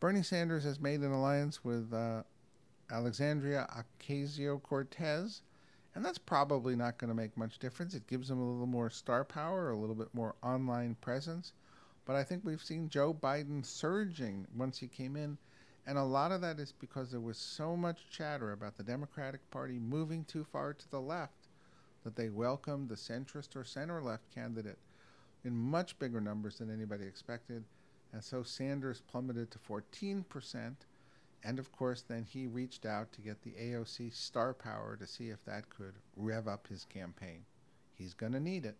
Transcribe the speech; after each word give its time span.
Bernie 0.00 0.22
Sanders 0.22 0.62
has 0.62 0.78
made 0.78 1.00
an 1.00 1.10
alliance 1.10 1.64
with 1.64 1.92
uh, 1.92 2.22
Alexandria 2.88 3.66
Ocasio 3.76 4.62
Cortez, 4.62 5.42
and 5.92 6.04
that's 6.04 6.18
probably 6.18 6.76
not 6.76 6.98
going 6.98 7.08
to 7.08 7.16
make 7.16 7.36
much 7.36 7.58
difference. 7.58 7.94
It 7.94 8.06
gives 8.06 8.30
him 8.30 8.38
a 8.38 8.48
little 8.48 8.66
more 8.66 8.90
star 8.90 9.24
power, 9.24 9.70
a 9.70 9.76
little 9.76 9.96
bit 9.96 10.14
more 10.14 10.36
online 10.40 10.94
presence. 11.00 11.52
But 12.04 12.14
I 12.14 12.22
think 12.22 12.44
we've 12.44 12.62
seen 12.62 12.88
Joe 12.88 13.12
Biden 13.12 13.66
surging 13.66 14.46
once 14.56 14.78
he 14.78 14.86
came 14.86 15.16
in, 15.16 15.36
and 15.84 15.98
a 15.98 16.04
lot 16.04 16.30
of 16.30 16.42
that 16.42 16.60
is 16.60 16.72
because 16.72 17.10
there 17.10 17.18
was 17.18 17.36
so 17.36 17.76
much 17.76 18.08
chatter 18.08 18.52
about 18.52 18.76
the 18.76 18.84
Democratic 18.84 19.50
Party 19.50 19.80
moving 19.80 20.24
too 20.24 20.44
far 20.44 20.74
to 20.74 20.90
the 20.90 21.00
left 21.00 21.48
that 22.04 22.14
they 22.14 22.28
welcomed 22.28 22.88
the 22.88 22.94
centrist 22.94 23.56
or 23.56 23.64
center 23.64 24.00
left 24.00 24.32
candidate 24.32 24.78
in 25.44 25.56
much 25.56 25.98
bigger 25.98 26.20
numbers 26.20 26.58
than 26.58 26.72
anybody 26.72 27.04
expected. 27.04 27.64
And 28.12 28.24
so 28.24 28.42
Sanders 28.42 29.02
plummeted 29.06 29.50
to 29.50 29.58
14%. 29.58 30.74
And 31.44 31.58
of 31.58 31.72
course, 31.72 32.02
then 32.02 32.24
he 32.24 32.46
reached 32.46 32.84
out 32.84 33.12
to 33.12 33.20
get 33.20 33.42
the 33.42 33.52
AOC 33.52 34.12
star 34.14 34.52
power 34.54 34.96
to 34.96 35.06
see 35.06 35.30
if 35.30 35.44
that 35.44 35.70
could 35.70 35.94
rev 36.16 36.48
up 36.48 36.66
his 36.66 36.84
campaign. 36.84 37.44
He's 37.94 38.14
going 38.14 38.32
to 38.32 38.40
need 38.40 38.64
it. 38.64 38.76